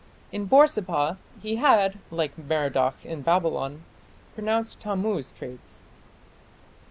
[0.31, 3.83] In Borsippa he had, like Merodach in Babylon,
[4.33, 5.83] pronounced Tammuz traits.